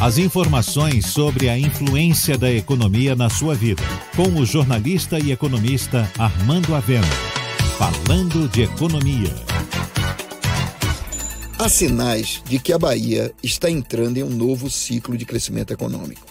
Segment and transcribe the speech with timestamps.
[0.00, 3.82] As informações sobre a influência da economia na sua vida,
[4.16, 7.06] com o jornalista e economista Armando Avena.
[7.76, 9.28] Falando de economia.
[11.58, 16.26] Há sinais de que a Bahia está entrando em um novo ciclo de crescimento econômico.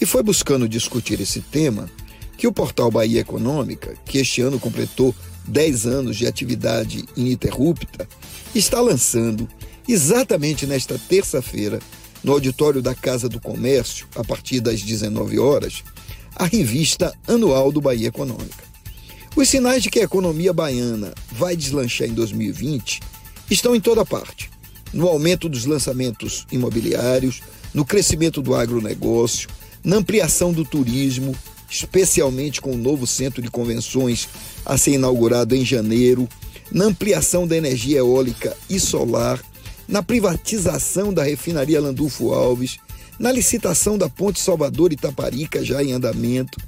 [0.00, 1.90] E foi buscando discutir esse tema
[2.38, 5.12] que o portal Bahia Econômica, que este ano completou
[5.48, 8.08] 10 anos de atividade ininterrupta,
[8.54, 9.48] está lançando,
[9.88, 11.80] exatamente nesta terça-feira,
[12.24, 15.84] no auditório da Casa do Comércio, a partir das 19 horas,
[16.34, 18.64] a revista anual do Bahia Econômica.
[19.36, 23.00] Os sinais de que a economia baiana vai deslanchar em 2020
[23.50, 24.50] estão em toda parte.
[24.92, 27.42] No aumento dos lançamentos imobiliários,
[27.74, 29.48] no crescimento do agronegócio,
[29.82, 31.36] na ampliação do turismo,
[31.68, 34.28] especialmente com o novo centro de convenções
[34.64, 36.28] a ser inaugurado em janeiro,
[36.70, 39.42] na ampliação da energia eólica e solar,
[39.88, 42.78] na privatização da refinaria Landulfo Alves,
[43.18, 46.58] na licitação da Ponte Salvador Itaparica já em andamento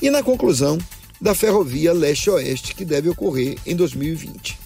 [0.00, 0.78] e na conclusão
[1.20, 4.58] da ferrovia leste-oeste que deve ocorrer em 2020.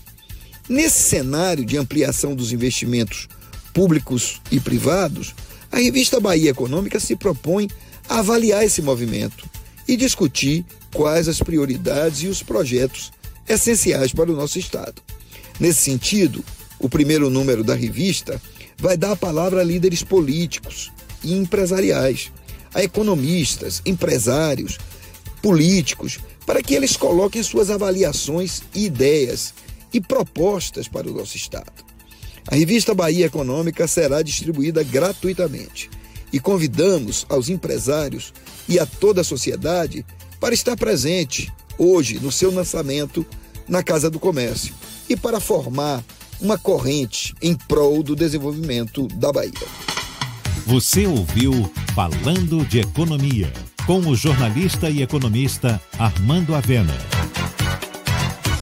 [0.69, 3.29] Nesse cenário de ampliação dos investimentos
[3.73, 5.35] públicos e privados,
[5.71, 7.69] a revista Bahia Econômica se propõe
[8.09, 9.49] a avaliar esse movimento
[9.87, 13.13] e discutir quais as prioridades e os projetos
[13.49, 15.01] essenciais para o nosso Estado.
[15.59, 16.45] Nesse sentido,
[16.81, 18.41] o primeiro número da revista
[18.79, 20.91] vai dar a palavra a líderes políticos
[21.23, 22.33] e empresariais,
[22.75, 24.79] a economistas, empresários,
[25.43, 29.53] políticos, para que eles coloquem suas avaliações ideias
[29.93, 31.85] e propostas para o nosso Estado.
[32.47, 35.91] A revista Bahia Econômica será distribuída gratuitamente
[36.33, 38.33] e convidamos aos empresários
[38.69, 40.05] e a toda a sociedade
[40.41, 43.27] para estar presente hoje no seu lançamento
[43.69, 44.75] na Casa do Comércio
[45.09, 46.05] e para formar
[46.41, 49.53] uma corrente em prol do desenvolvimento da Bahia.
[50.67, 53.53] Você ouviu Falando de Economia,
[53.87, 57.20] com o jornalista e economista Armando Avena.